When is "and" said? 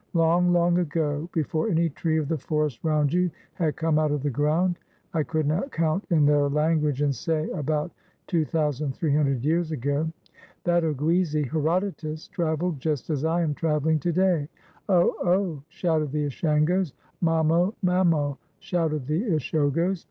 7.03-7.13